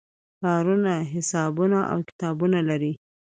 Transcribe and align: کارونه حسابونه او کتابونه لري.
کارونه 0.41 0.93
حسابونه 1.13 1.79
او 1.91 1.99
کتابونه 2.09 2.59
لري. 2.69 2.93